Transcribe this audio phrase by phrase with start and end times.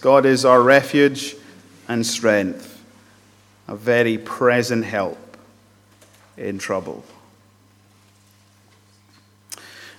[0.00, 1.36] God is our refuge
[1.86, 2.82] and strength,
[3.68, 5.18] a very present help
[6.38, 7.04] in trouble.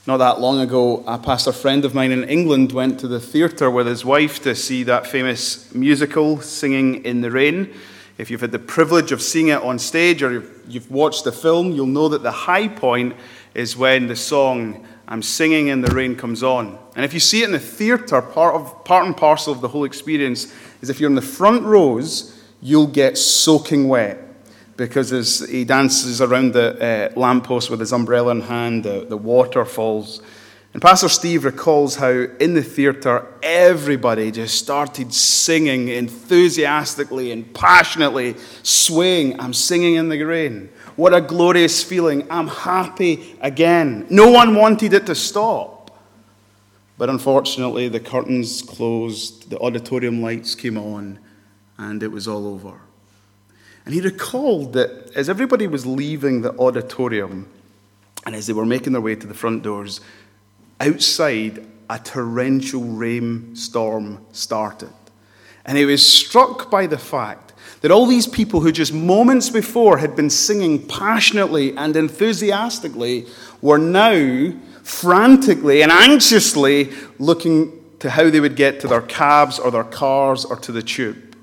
[0.08, 3.70] Not that long ago, a pastor friend of mine in England went to the theatre
[3.70, 7.72] with his wife to see that famous musical, Singing in the Rain.
[8.18, 11.72] If you've had the privilege of seeing it on stage or you've watched the film,
[11.74, 13.16] you'll know that the high point
[13.54, 16.80] is when the song I'm Singing and the Rain comes on.
[16.96, 19.84] And if you see it in the theatre, part, part and parcel of the whole
[19.84, 20.48] experience
[20.82, 24.20] is if you're in the front rows, you'll get soaking wet
[24.78, 29.18] because as he dances around the uh, lamppost with his umbrella in hand, the, the
[29.18, 30.22] water falls.
[30.72, 38.38] And Pastor Steve recalls how in the theatre, everybody just started singing enthusiastically and passionately,
[38.64, 40.70] swaying, I'm singing in the rain.
[41.02, 42.28] What a glorious feeling.
[42.30, 44.06] I'm happy again.
[44.12, 46.00] No one wanted it to stop.
[46.96, 51.18] But unfortunately, the curtains closed, the auditorium lights came on,
[51.80, 52.82] and it was all over.
[53.84, 57.50] And he recalled that as everybody was leaving the auditorium
[58.28, 60.02] and as they were making their way to the front doors,
[60.80, 64.94] outside a torrential rainstorm started.
[65.66, 67.51] And he was struck by the fact
[67.82, 73.26] that all these people who just moments before had been singing passionately and enthusiastically
[73.62, 79.72] were now frantically and anxiously looking to how they would get to their cabs or
[79.72, 81.36] their cars or to the tube.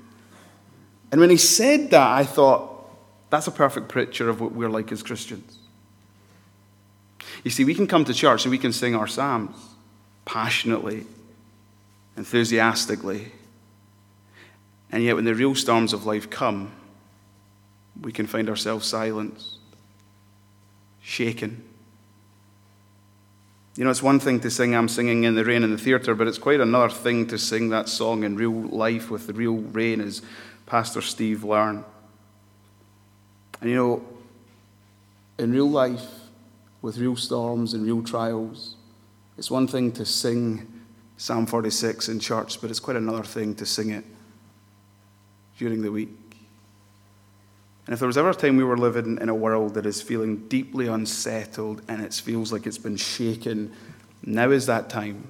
[1.11, 2.67] And when he said that, I thought,
[3.29, 5.57] that's a perfect picture of what we're like as Christians.
[7.43, 9.55] You see, we can come to church and we can sing our psalms
[10.25, 11.05] passionately,
[12.17, 13.31] enthusiastically.
[14.91, 16.71] And yet, when the real storms of life come,
[18.01, 19.57] we can find ourselves silenced,
[21.01, 21.63] shaken.
[23.75, 26.15] You know, it's one thing to sing I'm Singing in the Rain in the theatre,
[26.15, 29.57] but it's quite another thing to sing that song in real life with the real
[29.57, 30.21] rain as
[30.65, 31.83] Pastor Steve learn.
[33.61, 34.05] And you know,
[35.37, 36.05] in real life,
[36.81, 38.75] with real storms and real trials,
[39.37, 40.67] it's one thing to sing
[41.17, 44.05] Psalm 46 in church, but it's quite another thing to sing it
[45.59, 46.09] during the week.
[47.85, 50.01] And if there was ever a time we were living in a world that is
[50.01, 53.73] feeling deeply unsettled and it feels like it's been shaken,
[54.23, 55.27] now is that time.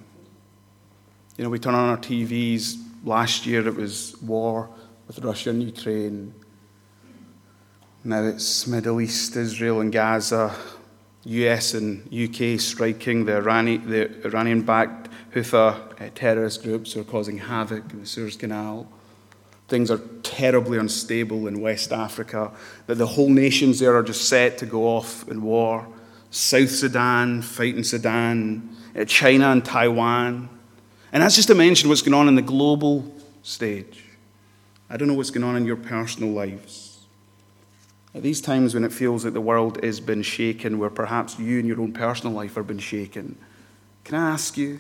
[1.36, 2.78] You know, we turn on our TVs.
[3.04, 4.70] Last year it was war
[5.08, 6.34] with Russia and Ukraine.
[8.04, 10.56] Now it's Middle East, Israel and Gaza,
[11.24, 17.06] US and UK striking the, Irani, the Iranian backed Houthi uh, terrorist groups who are
[17.06, 18.88] causing havoc in the Suez Canal.
[19.70, 22.52] Things are terribly unstable in West Africa,
[22.88, 25.88] that the whole nations there are just set to go off in war.
[26.32, 30.50] South Sudan, fighting Sudan, uh, China and Taiwan.
[31.12, 34.06] And that's just to mention what's going on in the global stage.
[34.90, 37.00] I don't know what's going on in your personal lives.
[38.14, 41.60] At these times when it feels like the world has been shaken, where perhaps you
[41.60, 43.38] and your own personal life have been shaken,
[44.04, 44.80] can I ask you,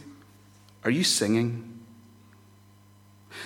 [0.84, 1.78] are you singing?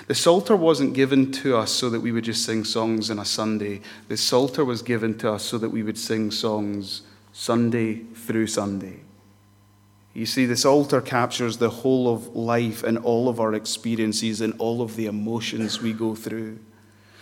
[0.08, 3.26] The Psalter wasn't given to us so that we would just sing songs on a
[3.26, 3.82] Sunday.
[4.08, 7.02] The Psalter was given to us so that we would sing songs
[7.32, 9.00] Sunday through Sunday.
[10.14, 14.54] You see, this Psalter captures the whole of life and all of our experiences and
[14.60, 16.60] all of the emotions we go through.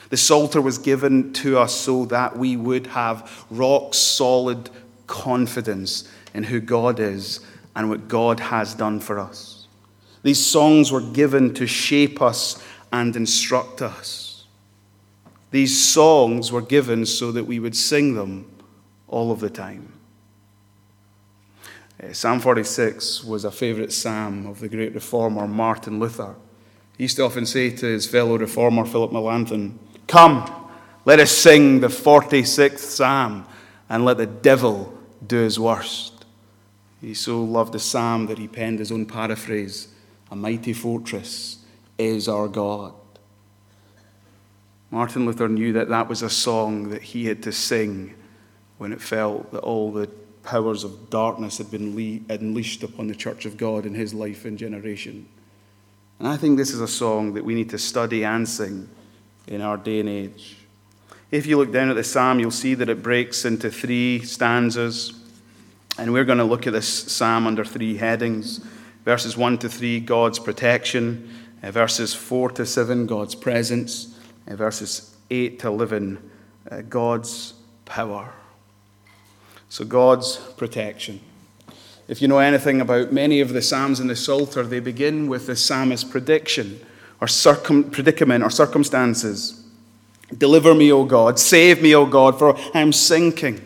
[0.10, 4.70] The Psalter was given to us so that we would have rock solid
[5.08, 7.40] confidence in who God is
[7.76, 9.61] and what God has done for us.
[10.24, 14.46] These songs were given to shape us and instruct us.
[15.52, 18.50] These songs were given so that we would sing them
[19.08, 19.92] all of the time.
[22.02, 26.36] Uh, psalm 46 was a favourite psalm of the great reformer Martin Luther.
[26.98, 29.78] He used to often say to his fellow reformer Philip Melanchthon,
[30.08, 30.70] Come,
[31.04, 33.46] let us sing the 46th psalm
[33.90, 36.26] and let the devil do his worst.
[37.02, 39.91] He so loved the psalm that he penned his own paraphrase
[40.32, 41.58] A mighty fortress
[41.98, 42.94] is our God.
[44.90, 48.16] Martin Luther knew that that was a song that he had to sing
[48.78, 50.08] when it felt that all the
[50.44, 54.58] powers of darkness had been unleashed upon the church of God in his life and
[54.58, 55.28] generation.
[56.18, 58.90] And I think this is a song that we need to study and sing
[59.48, 60.58] in our day and age.
[61.30, 65.14] If you look down at the psalm, you'll see that it breaks into three stanzas.
[65.98, 68.66] And we're going to look at this psalm under three headings
[69.06, 71.30] verses 1 to 3, God's protection,
[71.64, 76.32] uh, verses 4 to 7, God's presence, and verses 8 to 11,
[76.70, 77.54] uh, God's
[77.86, 78.34] power.
[79.70, 81.22] So, God's protection.
[82.08, 85.48] If you know anything about many of the Psalms in the Psalter, they begin with
[85.48, 86.82] the psalmist's prediction
[87.22, 89.64] or circum- predicament, or circumstances.
[90.36, 91.40] Deliver me, O God.
[91.40, 93.62] Save me, O God, for I am sinking.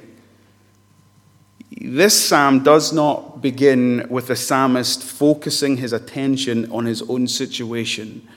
[1.87, 8.27] This psalm does not begin with the psalmist focusing his attention on his own situation.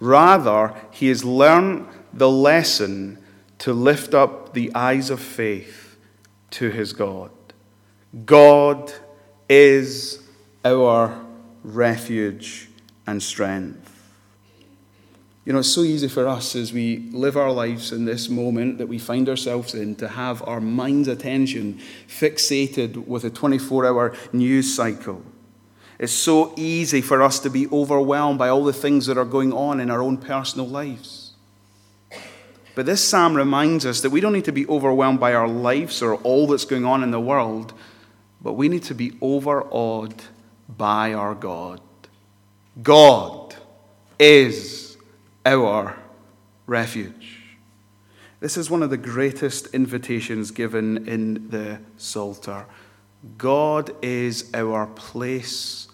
[0.00, 3.18] Rather, he has learned the lesson
[3.58, 5.96] to lift up the eyes of faith
[6.50, 7.30] to his God.
[8.24, 8.92] God
[9.48, 10.22] is
[10.64, 11.24] our
[11.62, 12.68] refuge
[13.06, 13.87] and strength.
[15.48, 18.76] You know, it's so easy for us as we live our lives in this moment
[18.76, 24.14] that we find ourselves in to have our mind's attention fixated with a 24 hour
[24.30, 25.22] news cycle.
[25.98, 29.54] It's so easy for us to be overwhelmed by all the things that are going
[29.54, 31.32] on in our own personal lives.
[32.74, 36.02] But this psalm reminds us that we don't need to be overwhelmed by our lives
[36.02, 37.72] or all that's going on in the world,
[38.42, 40.14] but we need to be overawed
[40.68, 41.80] by our God.
[42.82, 43.56] God
[44.18, 44.87] is
[45.44, 45.96] our
[46.66, 47.42] refuge.
[48.40, 52.66] This is one of the greatest invitations given in the Psalter.
[53.36, 55.88] God is our place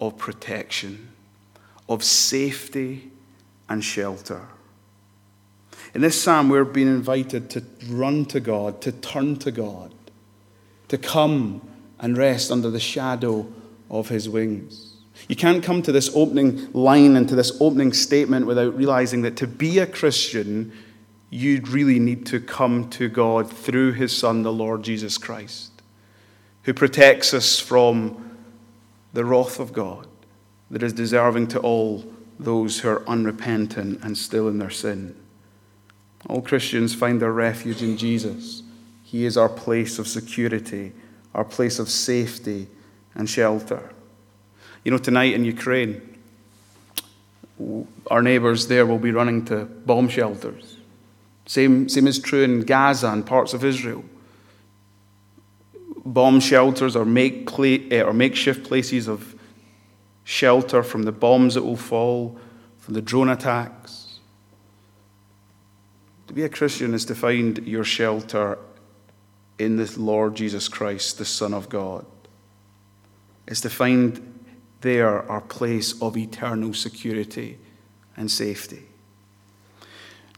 [0.00, 1.10] of protection,
[1.88, 3.10] of safety
[3.68, 4.46] and shelter.
[5.94, 9.94] In this psalm, we're being invited to run to God, to turn to God,
[10.88, 11.66] to come
[11.98, 13.50] and rest under the shadow
[13.90, 14.95] of his wings.
[15.28, 19.36] You can't come to this opening line and to this opening statement without realizing that
[19.38, 20.72] to be a Christian,
[21.30, 25.82] you really need to come to God through his Son, the Lord Jesus Christ,
[26.62, 28.36] who protects us from
[29.12, 30.06] the wrath of God
[30.70, 32.04] that is deserving to all
[32.38, 35.16] those who are unrepentant and still in their sin.
[36.28, 38.62] All Christians find their refuge in Jesus.
[39.02, 40.92] He is our place of security,
[41.34, 42.68] our place of safety
[43.14, 43.90] and shelter.
[44.86, 46.00] You know, tonight in Ukraine,
[48.08, 50.76] our neighbours there will be running to bomb shelters.
[51.44, 54.04] Same, same is true in Gaza and parts of Israel.
[56.04, 59.34] Bomb shelters or, make eh, or makeshift places of
[60.22, 62.38] shelter from the bombs that will fall,
[62.78, 64.20] from the drone attacks.
[66.28, 68.56] To be a Christian is to find your shelter
[69.58, 72.06] in the Lord Jesus Christ, the Son of God.
[73.48, 74.34] Is to find
[74.80, 77.58] there our place of eternal security
[78.16, 78.82] and safety.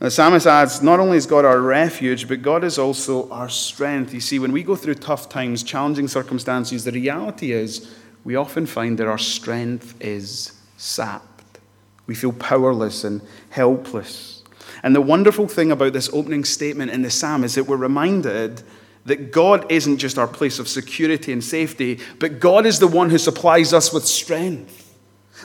[0.01, 4.15] The psalmist adds, not only is God our refuge, but God is also our strength.
[4.15, 8.65] You see, when we go through tough times, challenging circumstances, the reality is we often
[8.65, 11.59] find that our strength is sapped.
[12.07, 14.45] We feel powerless and helpless.
[14.85, 18.63] And the wonderful thing about this opening statement in the psalm is that we're reminded
[19.09, 23.11] that God isn't just our place of security and safety, but God is the one
[23.11, 24.95] who supplies us with strength.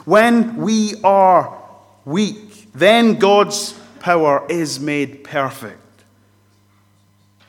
[0.05, 1.61] When we are
[2.05, 5.79] weak, then God's power is made perfect.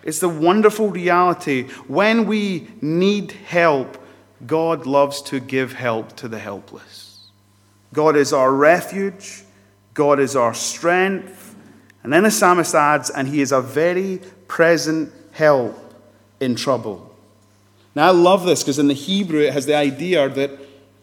[0.05, 1.65] It's the wonderful reality.
[1.89, 3.99] When we need help,
[4.47, 7.29] God loves to give help to the helpless.
[7.93, 9.43] God is our refuge,
[9.95, 11.57] God is our strength.
[12.03, 15.84] And then the psalmist adds, and he is a very present help
[16.45, 17.15] in trouble.
[17.95, 20.51] Now, I love this because in the Hebrew it has the idea that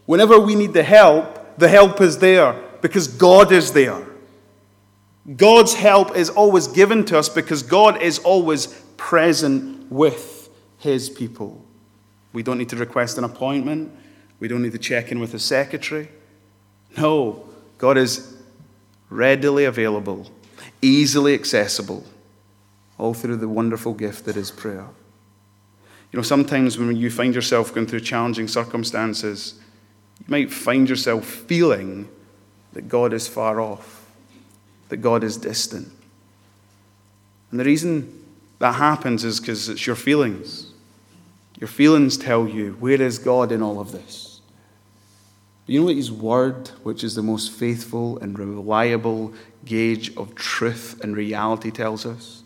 [0.06, 4.06] whenever we need the help, the help is there because God is there.
[5.36, 11.62] God's help is always given to us because God is always present with his people.
[12.32, 13.92] We don't need to request an appointment.
[14.40, 16.08] We don't need to check in with a secretary.
[16.96, 17.44] No,
[17.78, 18.36] God is
[19.08, 20.30] readily available,
[20.80, 22.04] easily accessible,
[22.98, 24.88] all through the wonderful gift that is prayer.
[26.12, 29.54] You know, sometimes when you find yourself going through challenging circumstances,
[30.20, 32.08] you might find yourself feeling
[32.74, 34.06] that God is far off,
[34.90, 35.90] that God is distant.
[37.50, 38.24] And the reason
[38.58, 40.72] that happens is because it's your feelings.
[41.58, 44.40] Your feelings tell you, where is God in all of this?
[45.66, 49.32] You know what His Word, which is the most faithful and reliable
[49.64, 52.42] gauge of truth and reality, tells us?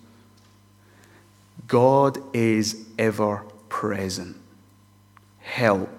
[1.67, 3.43] God is ever
[3.77, 4.35] present
[5.41, 5.91] help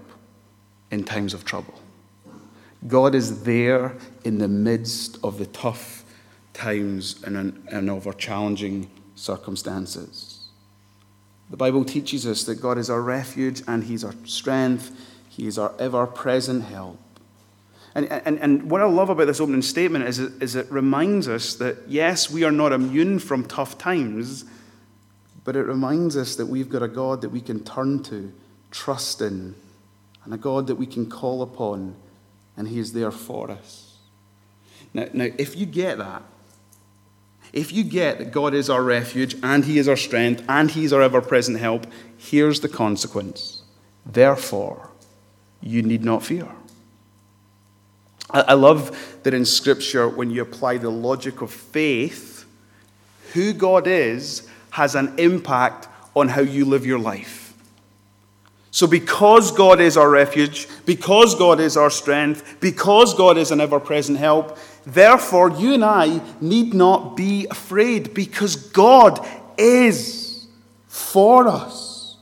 [0.90, 1.80] in times of trouble.
[2.88, 6.04] God is there in the midst of the tough
[6.54, 7.38] times and,
[7.72, 10.48] and our challenging circumstances.
[11.52, 14.92] The Bible teaches us that God is our refuge and He's our strength,
[15.30, 16.98] He is our ever present help.
[17.94, 21.54] And, and, and what I love about this opening statement is is it reminds us
[21.56, 24.46] that, yes, we are not immune from tough times,
[25.48, 28.34] but it reminds us that we've got a God that we can turn to,
[28.70, 29.56] trust in,
[30.26, 31.96] and a God that we can call upon,
[32.58, 33.96] and He is there for us.
[34.94, 36.22] Now, now, if you get that,
[37.54, 40.84] if you get that God is our refuge and He is our strength and He
[40.84, 41.88] is our ever present help,
[42.18, 43.62] here's the consequence.
[44.06, 44.90] Therefore,
[45.62, 46.50] you need not fear.
[48.32, 52.46] I love that in Scripture, when you apply the logic of faith,
[53.32, 57.54] who God is has an impact on how you live your life.
[58.72, 63.60] So, because God is our refuge, because God is our strength, because God is an
[63.60, 69.26] ever present help, therefore you and I need not be afraid because God
[69.58, 70.48] is
[70.88, 72.18] for us,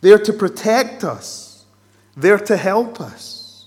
[0.00, 1.64] there to protect us,
[2.16, 3.66] there to help us.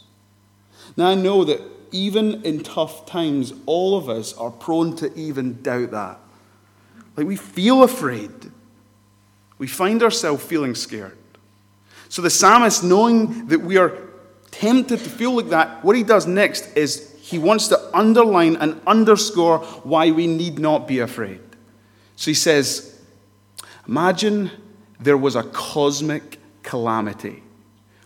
[0.96, 1.62] Now, I know that
[1.92, 6.20] even in tough times, all of us are prone to even doubt that.
[7.18, 8.32] Like we feel afraid,
[9.58, 11.18] we find ourselves feeling scared.
[12.10, 13.98] So the psalmist, knowing that we are
[14.52, 18.80] tempted to feel like that, what he does next is he wants to underline and
[18.88, 21.42] underscore why we need not be afraid.
[22.16, 23.02] So he says,
[23.88, 24.52] Imagine
[25.00, 27.44] there was a cosmic calamity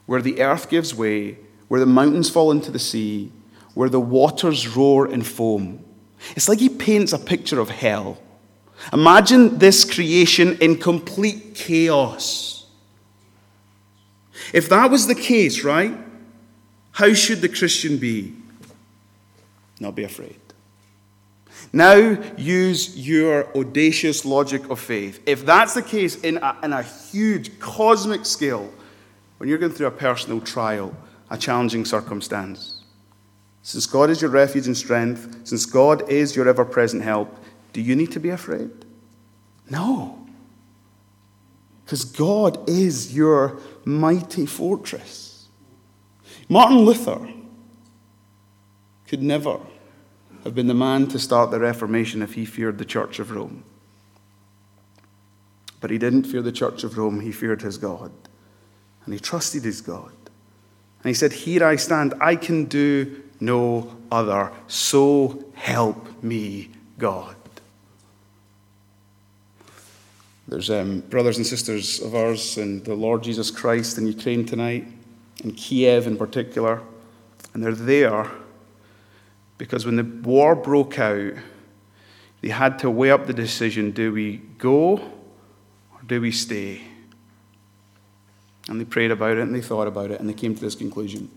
[0.05, 1.37] where the earth gives way,
[1.67, 3.31] where the mountains fall into the sea,
[3.73, 5.83] where the waters roar and foam.
[6.35, 8.17] It's like he paints a picture of hell.
[8.93, 12.65] Imagine this creation in complete chaos.
[14.53, 15.97] If that was the case, right,
[16.91, 18.35] how should the Christian be?
[19.79, 20.35] Not be afraid.
[21.73, 25.21] Now use your audacious logic of faith.
[25.25, 28.69] If that's the case in a, in a huge cosmic scale,
[29.37, 30.95] when you're going through a personal trial,
[31.29, 32.83] a challenging circumstance,
[33.63, 37.37] since God is your refuge and strength, since God is your ever present help,
[37.73, 38.71] do you need to be afraid?
[39.69, 40.17] No.
[41.85, 45.47] Because God is your mighty fortress.
[46.49, 47.31] Martin Luther
[49.07, 49.59] could never
[50.43, 53.63] have been the man to start the Reformation if he feared the Church of Rome.
[55.79, 58.11] But he didn't fear the Church of Rome, he feared his God.
[59.05, 60.11] And he trusted his God.
[61.03, 64.51] And he said, Here I stand, I can do no other.
[64.67, 67.35] So help me, God.
[70.51, 74.85] There's um, brothers and sisters of ours in the Lord Jesus Christ in Ukraine tonight,
[75.45, 76.81] in Kiev in particular,
[77.53, 78.29] and they're there
[79.57, 81.35] because when the war broke out,
[82.41, 86.81] they had to weigh up the decision do we go or do we stay?
[88.67, 90.75] And they prayed about it and they thought about it and they came to this
[90.75, 91.29] conclusion.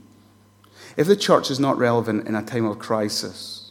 [0.97, 3.71] If the church is not relevant in a time of crisis,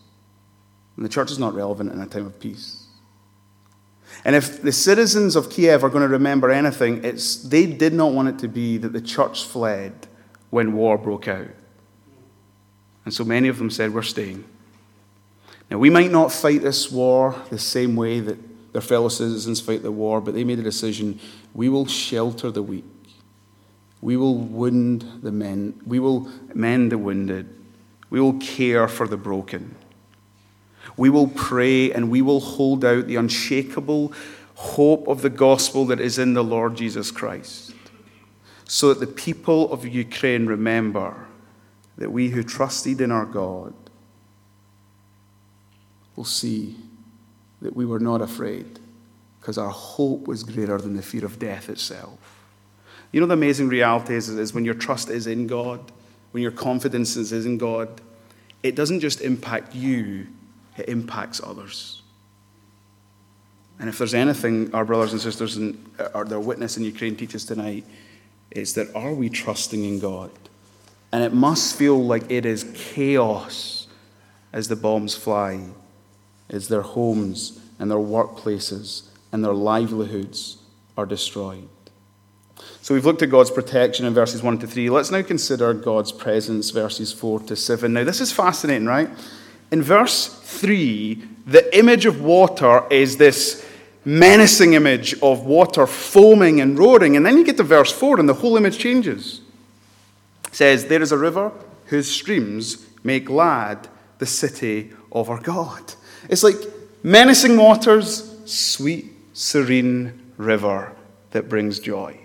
[0.95, 2.82] then the church is not relevant in a time of peace.
[4.25, 8.13] And if the citizens of Kiev are going to remember anything, it's they did not
[8.13, 10.07] want it to be that the church fled
[10.49, 11.49] when war broke out.
[13.05, 14.45] And so many of them said, We're staying.
[15.69, 18.37] Now, we might not fight this war the same way that
[18.73, 21.19] their fellow citizens fight the war, but they made a decision
[21.53, 22.85] we will shelter the weak.
[24.01, 25.79] We will wound the men.
[25.85, 27.47] We will mend the wounded.
[28.09, 29.75] We will care for the broken.
[30.97, 34.13] We will pray and we will hold out the unshakable
[34.55, 37.73] hope of the gospel that is in the Lord Jesus Christ,
[38.65, 41.27] so that the people of Ukraine remember
[41.97, 43.73] that we who trusted in our God
[46.15, 46.75] will see
[47.61, 48.79] that we were not afraid
[49.39, 52.17] because our hope was greater than the fear of death itself.
[53.11, 55.91] You know, the amazing reality is, is when your trust is in God,
[56.31, 58.01] when your confidence is in God,
[58.63, 60.27] it doesn't just impact you,
[60.77, 62.01] it impacts others.
[63.79, 67.15] And if there's anything our brothers and sisters and or their witness in uh, Ukraine
[67.15, 67.85] teaches tonight,
[68.51, 70.31] is that are we trusting in God?
[71.11, 73.87] And it must feel like it is chaos
[74.51, 75.65] as the bombs fly,
[76.49, 80.57] as their homes and their workplaces and their livelihoods
[80.95, 81.67] are destroyed.
[82.81, 84.89] So we've looked at God's protection in verses 1 to 3.
[84.89, 87.91] Let's now consider God's presence, verses 4 to 7.
[87.91, 89.09] Now, this is fascinating, right?
[89.73, 91.15] In verse 3,
[91.47, 93.67] the image of water is this
[94.05, 97.17] menacing image of water foaming and roaring.
[97.17, 99.41] And then you get to verse 4, and the whole image changes.
[100.45, 101.51] It says, There is a river
[101.87, 103.87] whose streams make glad
[104.19, 105.95] the city of our God.
[106.29, 106.61] It's like
[107.01, 110.95] menacing waters, sweet, serene river
[111.31, 112.22] that brings joy.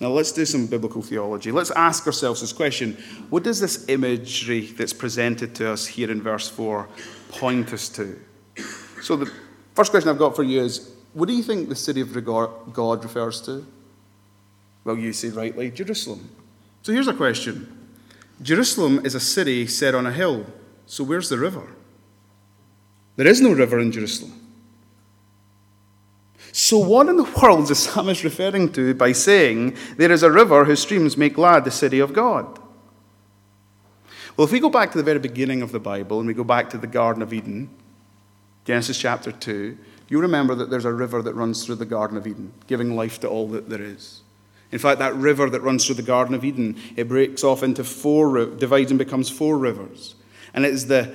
[0.00, 1.52] Now, let's do some biblical theology.
[1.52, 2.94] Let's ask ourselves this question
[3.28, 6.88] What does this imagery that's presented to us here in verse 4
[7.28, 8.18] point us to?
[9.02, 9.30] So, the
[9.74, 13.04] first question I've got for you is What do you think the city of God
[13.04, 13.66] refers to?
[14.84, 16.30] Well, you say rightly, Jerusalem.
[16.82, 17.76] So, here's a question
[18.42, 20.46] Jerusalem is a city set on a hill.
[20.86, 21.68] So where's the river?
[23.16, 24.39] There is no river in Jerusalem.
[26.52, 30.64] So, what in the world is the referring to by saying, There is a river
[30.64, 32.58] whose streams make glad the city of God?
[34.36, 36.44] Well, if we go back to the very beginning of the Bible and we go
[36.44, 37.68] back to the Garden of Eden,
[38.64, 39.76] Genesis chapter 2,
[40.08, 43.20] you remember that there's a river that runs through the Garden of Eden, giving life
[43.20, 44.22] to all that there is.
[44.72, 47.84] In fact, that river that runs through the Garden of Eden, it breaks off into
[47.84, 50.14] four, divides and becomes four rivers.
[50.54, 51.14] And it is the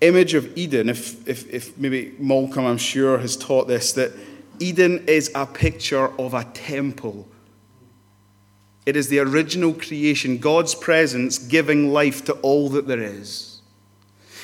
[0.00, 4.12] image of Eden, if, if, if maybe Malcolm, I'm sure, has taught this, that
[4.60, 7.28] Eden is a picture of a temple.
[8.86, 13.60] It is the original creation, God's presence giving life to all that there is.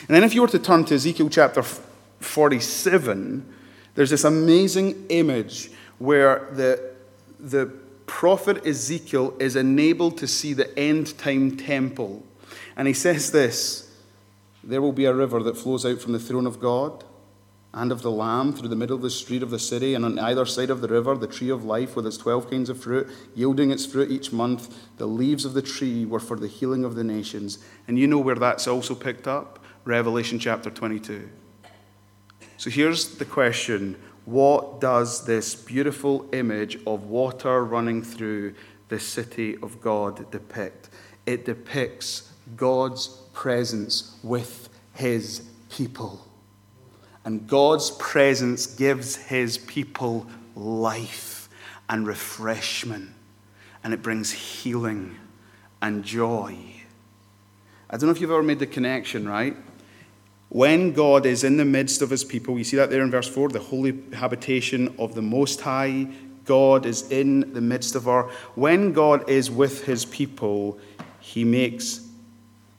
[0.06, 3.54] And then, if you were to turn to Ezekiel chapter 47,
[3.94, 6.94] there's this amazing image where the,
[7.40, 7.66] the
[8.06, 12.22] prophet Ezekiel is enabled to see the end time temple.
[12.76, 13.90] And he says this
[14.62, 17.04] There will be a river that flows out from the throne of God
[17.74, 20.18] and of the Lamb through the middle of the street of the city, and on
[20.18, 23.08] either side of the river, the tree of life with its twelve kinds of fruit,
[23.34, 24.74] yielding its fruit each month.
[24.96, 27.58] The leaves of the tree were for the healing of the nations.
[27.88, 29.58] And you know where that's also picked up?
[29.84, 31.28] Revelation chapter 22.
[32.56, 38.54] So here's the question What does this beautiful image of water running through
[38.88, 40.90] the city of God depict?
[41.26, 46.24] It depicts God's presence with his people.
[47.24, 51.48] And God's presence gives his people life
[51.88, 53.10] and refreshment,
[53.82, 55.16] and it brings healing
[55.80, 56.56] and joy.
[57.90, 59.56] I don't know if you've ever made the connection, right?
[60.48, 63.28] When God is in the midst of his people, you see that there in verse
[63.28, 66.08] 4 the holy habitation of the Most High.
[66.44, 68.30] God is in the midst of our.
[68.54, 70.78] When God is with his people,
[71.20, 72.06] he makes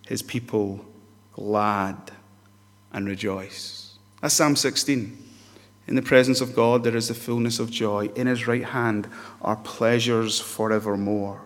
[0.08, 0.86] his people
[1.34, 1.98] glad
[2.94, 3.85] and rejoice.
[4.26, 5.24] That's Psalm 16.
[5.86, 8.10] In the presence of God, there is the fullness of joy.
[8.16, 9.08] In his right hand
[9.40, 11.42] are pleasures forevermore.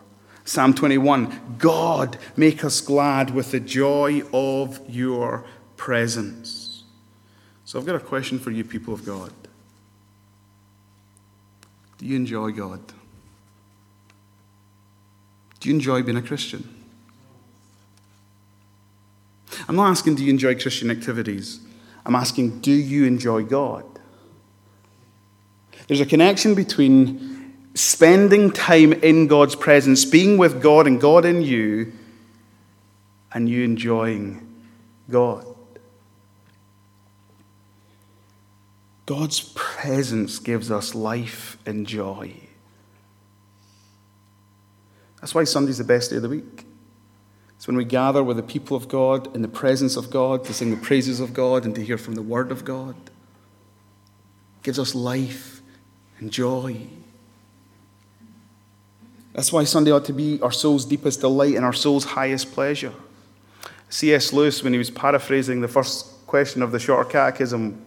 [0.45, 5.43] Psalm 21 God, make us glad with the joy of your
[5.75, 6.85] presence.
[7.65, 9.33] So I've got a question for you, people of God.
[11.97, 12.79] Do you enjoy God?
[15.59, 16.63] Do you enjoy being a Christian?
[19.67, 21.59] I'm not asking, do you enjoy Christian activities?
[22.05, 23.85] I'm asking, do you enjoy God?
[25.87, 31.41] There's a connection between spending time in God's presence, being with God and God in
[31.41, 31.93] you,
[33.33, 34.63] and you enjoying
[35.09, 35.45] God.
[39.05, 42.35] God's presence gives us life and joy.
[45.19, 46.65] That's why Sunday's the best day of the week.
[47.59, 50.53] It's when we gather with the people of God in the presence of God to
[50.53, 52.95] sing the praises of God and to hear from the Word of God.
[52.95, 55.59] It gives us life
[56.19, 56.87] and joy.
[59.33, 62.93] That's why Sunday ought to be our soul's deepest delight and our soul's highest pleasure.
[63.89, 64.31] C.S.
[64.31, 67.85] Lewis, when he was paraphrasing the first question of the Shorter Catechism,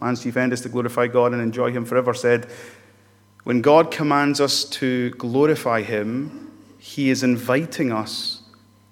[0.00, 2.46] man's chief end is to glorify God and enjoy Him forever, said,
[3.44, 8.39] When God commands us to glorify Him, He is inviting us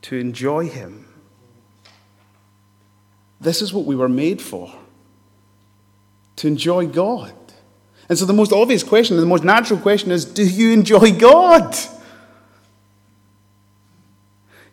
[0.03, 1.07] to enjoy Him.
[3.41, 4.73] This is what we were made for
[6.37, 7.35] to enjoy God.
[8.09, 11.77] And so, the most obvious question, the most natural question is do you enjoy God?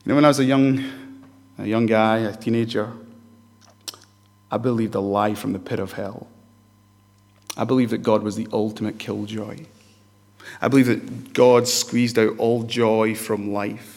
[0.03, 0.83] You know, when I was a young,
[1.57, 2.91] a young guy, a teenager,
[4.51, 6.27] I believed a lie from the pit of hell.
[7.57, 9.65] I believed that God was the ultimate killjoy.
[10.61, 13.94] I believe that God squeezed out all joy from life.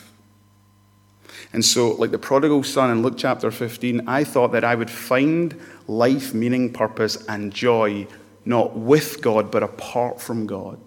[1.53, 4.91] And so, like the prodigal son in Luke chapter 15, I thought that I would
[4.91, 8.07] find life, meaning, purpose, and joy
[8.45, 10.79] not with God, but apart from God.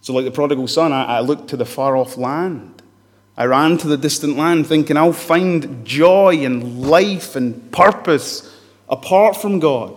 [0.00, 2.82] So, like the prodigal son, I, I looked to the far off land.
[3.36, 8.54] I ran to the distant land thinking I'll find joy and life and purpose
[8.88, 9.94] apart from God.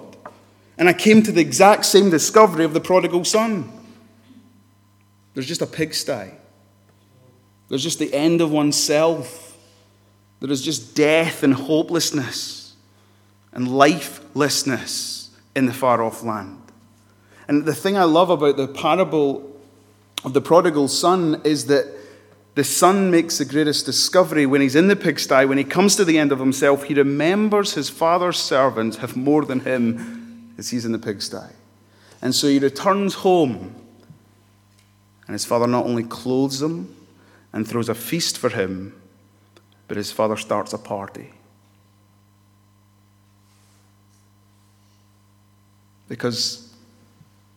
[0.78, 3.72] And I came to the exact same discovery of the prodigal son.
[5.34, 6.32] There's just a pigsty.
[7.70, 9.49] There's just the end of oneself.
[10.40, 12.76] There is just death and hopelessness
[13.52, 16.62] and lifelessness in the far off land.
[17.48, 19.60] And the thing I love about the parable
[20.24, 21.88] of the prodigal son is that
[22.56, 26.06] the son makes the greatest discovery when he's in the pigsty, when he comes to
[26.06, 30.86] the end of himself, he remembers his father's servants have more than him as he's
[30.86, 31.54] in the pigsty.
[32.22, 33.74] And so he returns home,
[35.26, 36.94] and his father not only clothes him
[37.54, 38.99] and throws a feast for him,
[39.90, 41.34] but his father starts a party.
[46.08, 46.74] Because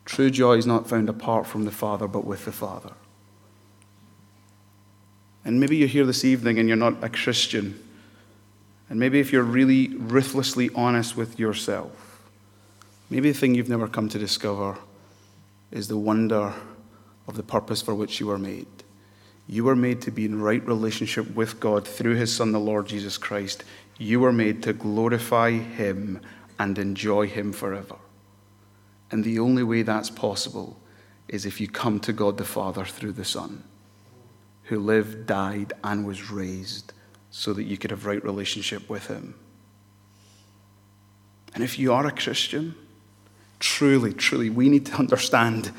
[0.04, 2.92] true joy is not found apart from the Father, but with the Father.
[5.44, 7.78] And maybe you're here this evening and you're not a Christian.
[8.88, 12.22] And maybe if you're really ruthlessly honest with yourself,
[13.10, 14.78] maybe the thing you've never come to discover
[15.70, 16.54] is the wonder
[17.28, 18.81] of the purpose for which you were made.
[19.46, 22.86] You were made to be in right relationship with God through His Son, the Lord
[22.86, 23.64] Jesus Christ.
[23.98, 26.20] You were made to glorify Him
[26.58, 27.96] and enjoy Him forever.
[29.10, 30.80] And the only way that's possible
[31.28, 33.64] is if you come to God the Father through the Son,
[34.64, 36.92] who lived, died, and was raised
[37.30, 39.34] so that you could have right relationship with Him.
[41.54, 42.74] And if you are a Christian,
[43.58, 45.72] truly, truly, we need to understand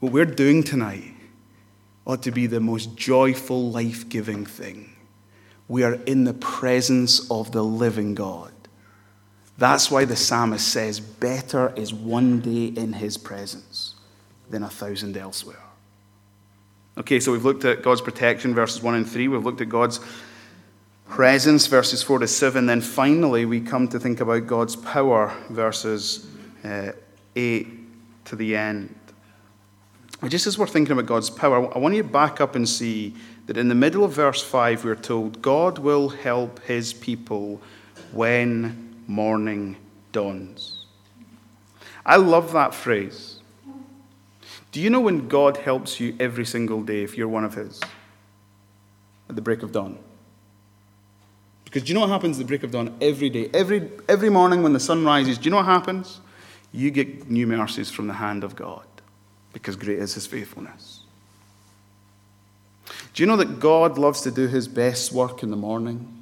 [0.00, 1.14] what we're doing tonight
[2.08, 4.90] ought to be the most joyful, life giving thing.
[5.68, 8.50] We are in the presence of the living God.
[9.58, 13.94] That's why the psalmist says, Better is one day in his presence
[14.48, 15.62] than a thousand elsewhere.
[16.96, 19.28] Okay, so we've looked at God's protection, verses 1 and 3.
[19.28, 20.00] We've looked at God's
[21.08, 22.66] presence, verses 4 to 7.
[22.66, 26.26] Then finally, we come to think about God's power, verses
[26.64, 26.92] uh,
[27.36, 27.68] 8
[28.24, 28.97] to the end.
[30.26, 33.14] Just as we're thinking about God's power, I want you to back up and see
[33.46, 37.60] that in the middle of verse 5, we're told, God will help his people
[38.10, 39.76] when morning
[40.10, 40.86] dawns.
[42.04, 43.40] I love that phrase.
[44.72, 47.80] Do you know when God helps you every single day if you're one of his?
[49.28, 49.98] At the break of dawn.
[51.64, 53.50] Because do you know what happens at the break of dawn every day?
[53.54, 56.20] Every, every morning when the sun rises, do you know what happens?
[56.72, 58.87] You get new mercies from the hand of God
[59.52, 61.00] because great is his faithfulness.
[63.14, 66.14] Do you know that God loves to do his best work in the morning?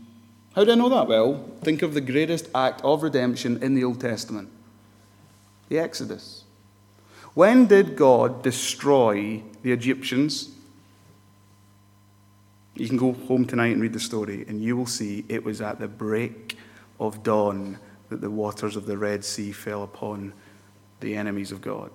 [0.54, 1.06] How do I know that?
[1.06, 4.50] Well, think of the greatest act of redemption in the Old Testament
[5.68, 6.44] the Exodus.
[7.34, 10.48] When did God destroy the Egyptians?
[12.74, 15.60] You can go home tonight and read the story, and you will see it was
[15.60, 16.56] at the break
[17.00, 20.32] of dawn that the waters of the Red Sea fell upon
[21.00, 21.90] the enemies of God.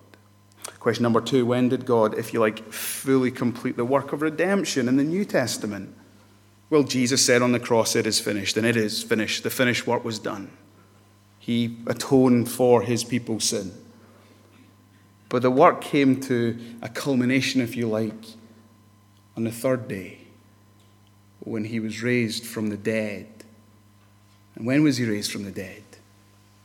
[0.82, 4.88] Question number two when did God, if you like, fully complete the work of redemption
[4.88, 5.94] in the New Testament?
[6.72, 9.44] Well, Jesus said on the cross, It is finished, and it is finished.
[9.44, 10.50] The finished work was done.
[11.38, 13.72] He atoned for his people's sin.
[15.30, 18.26] But the work came to a culmination, if you like,
[19.38, 20.17] on the third day
[21.41, 23.28] when he was raised from the dead.
[24.56, 25.84] And when was he raised from the dead?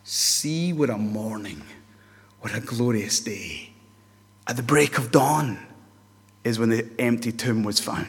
[0.05, 1.61] See what a morning,
[2.41, 3.73] what a glorious day.
[4.47, 5.59] At the break of dawn
[6.45, 8.07] is when the empty tomb was found.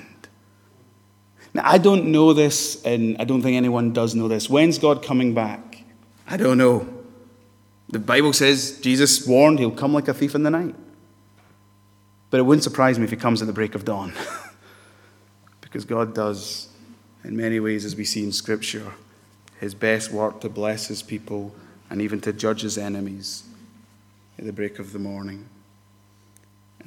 [1.54, 4.50] Now, I don't know this, and I don't think anyone does know this.
[4.50, 5.84] When's God coming back?
[6.28, 6.88] I don't know.
[7.90, 10.76] The Bible says Jesus warned he'll come like a thief in the night.
[12.30, 14.14] But it wouldn't surprise me if he comes at the break of dawn.
[15.62, 16.68] because God does,
[17.24, 18.94] in many ways, as we see in Scripture,
[19.60, 21.56] his best work to bless his people
[21.90, 23.44] and even to judge his enemies
[24.38, 25.48] at the break of the morning.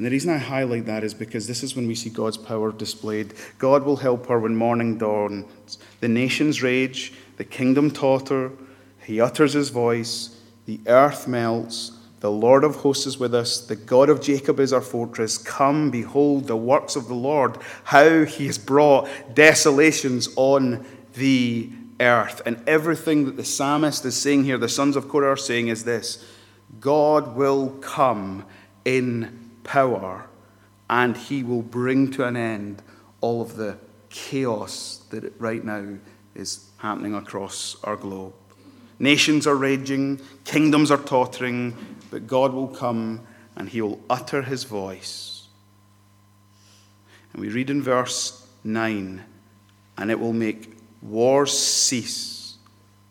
[0.01, 2.73] And the reason I highlight that is because this is when we see God's power
[2.73, 3.35] displayed.
[3.59, 5.77] God will help her when morning dawns.
[6.01, 8.51] The nations rage, the kingdom totter,
[9.05, 11.93] he utters his voice, the earth melts.
[12.21, 13.61] The Lord of hosts is with us.
[13.61, 15.37] The God of Jacob is our fortress.
[15.37, 21.69] Come, behold the works of the Lord, how he has brought desolations on the
[22.01, 22.41] earth.
[22.47, 25.85] And everything that the psalmist is saying here, the sons of Korah are saying, is
[25.85, 26.25] this
[26.81, 28.47] God will come
[28.87, 30.27] in power,
[30.89, 32.83] and he will bring to an end
[33.21, 35.97] all of the chaos that right now
[36.35, 38.35] is happening across our globe.
[38.99, 41.77] Nations are raging, kingdoms are tottering,
[42.11, 45.49] but God will come and he will utter his voice.
[47.33, 49.25] And we read in verse 9,
[49.97, 52.57] and it will make wars cease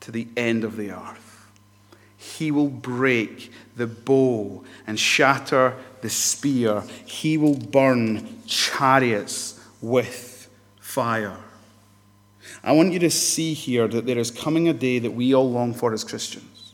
[0.02, 1.48] to the end of the earth.
[2.18, 6.84] He will break the bow and shatter the spear.
[7.06, 11.38] He will burn chariots with fire.
[12.64, 15.50] I want you to see here that there is coming a day that we all
[15.50, 16.74] long for as Christians.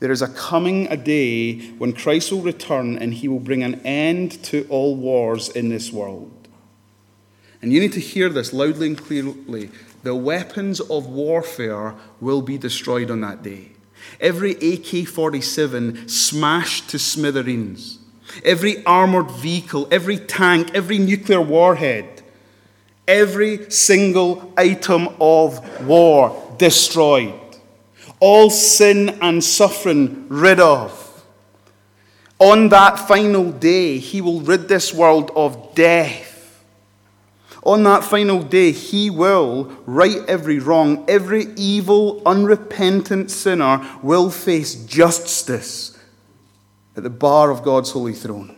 [0.00, 3.80] There is a coming a day when Christ will return and he will bring an
[3.84, 6.48] end to all wars in this world.
[7.60, 9.70] And you need to hear this loudly and clearly.
[10.04, 13.72] The weapons of warfare will be destroyed on that day.
[14.20, 17.98] Every AK 47 smashed to smithereens
[18.44, 22.22] every armored vehicle, every tank, every nuclear warhead,
[23.06, 27.34] every single item of war destroyed.
[28.20, 31.24] all sin and suffering rid of.
[32.40, 36.27] On that final day, he will rid this world of death.
[37.68, 41.04] On that final day, he will right every wrong.
[41.06, 45.98] Every evil, unrepentant sinner will face justice
[46.96, 48.56] at the bar of God's holy throne.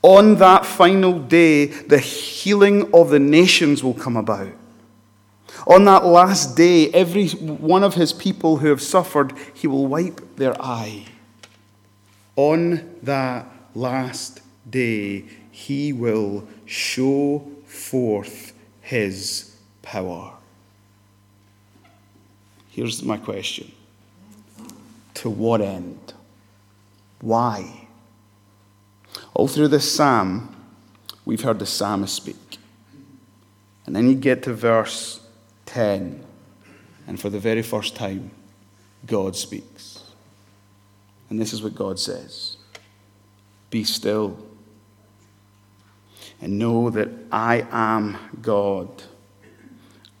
[0.00, 4.54] On that final day, the healing of the nations will come about.
[5.66, 10.36] On that last day, every one of his people who have suffered, he will wipe
[10.36, 11.04] their eye.
[12.36, 14.40] On that last
[14.70, 20.32] day, he will show forth his power.
[22.70, 23.70] Here's my question
[25.14, 26.14] To what end?
[27.20, 27.86] Why?
[29.34, 30.54] All through this psalm,
[31.24, 32.58] we've heard the psalmist speak.
[33.86, 35.20] And then you get to verse
[35.66, 36.24] 10,
[37.06, 38.30] and for the very first time,
[39.06, 40.04] God speaks.
[41.30, 42.56] And this is what God says
[43.70, 44.38] Be still
[46.40, 49.02] and know that I am God.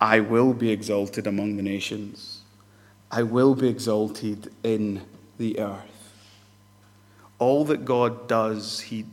[0.00, 2.42] I will be exalted among the nations,
[3.10, 5.02] I will be exalted in
[5.38, 5.84] the earth.
[7.38, 9.06] All that God does, He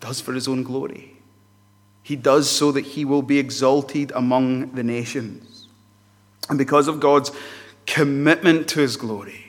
[0.00, 1.14] does for His own glory.
[2.02, 5.68] He does so that He will be exalted among the nations.
[6.48, 7.30] And because of God's
[7.86, 9.44] commitment to His glory,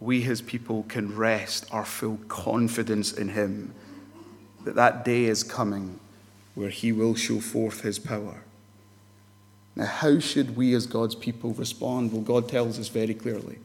[0.00, 3.74] we, His people, can rest our full confidence in Him
[4.64, 5.98] that that day is coming
[6.54, 8.42] where he will show forth his power.
[9.74, 12.12] Now, how should we as God's people respond?
[12.12, 13.58] Well, God tells us very clearly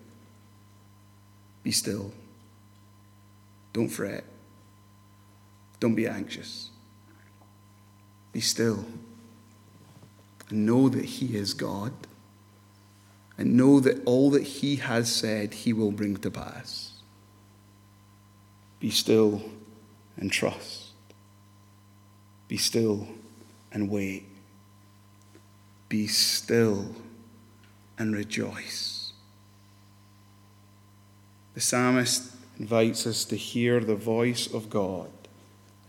[1.63, 2.13] be still.
[3.73, 4.23] Don't fret.
[5.79, 6.69] Don't be anxious.
[8.31, 8.85] Be still.
[10.49, 11.91] And know that He is God.
[13.37, 16.93] And know that all that He has said, He will bring to pass.
[18.79, 19.41] Be still
[20.15, 20.86] and trust.
[22.47, 23.07] Be still
[23.71, 24.25] and wait.
[25.89, 26.95] Be still
[27.97, 29.11] and rejoice.
[31.53, 35.09] The psalmist invites us to hear the voice of God,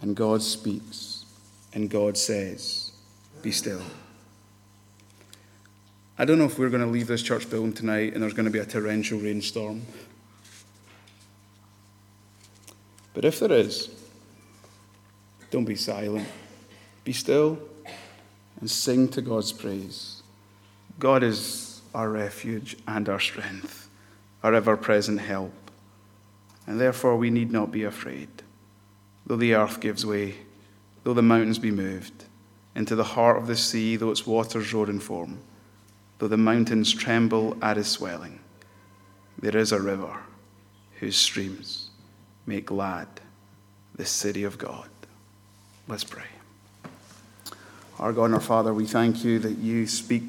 [0.01, 1.27] and God speaks,
[1.75, 2.93] and God says,
[3.43, 3.83] Be still.
[6.21, 8.47] I don't know if we're going to leave this church building tonight and there's going
[8.47, 9.83] to be a torrential rainstorm.
[13.15, 13.89] But if there is,
[15.53, 16.27] don't be silent.
[17.05, 17.59] Be still
[18.61, 20.23] and sing to God's praise.
[20.99, 23.89] God is our refuge and our strength,
[24.43, 25.53] our ever present help.
[26.67, 28.29] And therefore, we need not be afraid.
[29.27, 30.35] Though the earth gives way,
[31.05, 32.25] though the mountains be moved,
[32.75, 35.39] into the heart of the sea, though its waters roar and foam,
[36.19, 38.39] though the mountains tremble at its swelling,
[39.39, 40.17] there is a river
[41.01, 41.91] whose streams
[42.47, 43.09] make glad
[43.95, 44.89] the city of God.
[45.87, 46.38] Let's pray.
[48.01, 50.27] Our God and our Father, we thank you that you speak to